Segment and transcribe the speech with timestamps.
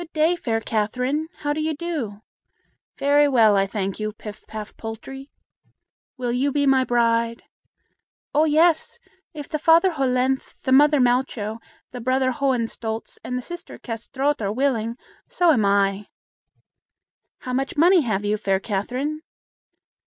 [0.01, 1.27] "Good day, fair Catherine.
[1.41, 2.23] How do you do?"
[2.97, 5.29] "Very well, I thank you, Pif paf Poltrie."
[6.17, 7.43] "Will you be my bride?"
[8.33, 8.97] "Oh, yes!
[9.35, 11.59] if the father Hollenthe, the mother Malcho,
[11.91, 16.07] the brother Hohenstolz, and the sister Kâsetraut are willing, so am I."
[17.41, 19.21] "How much money have you, fair Catherine?"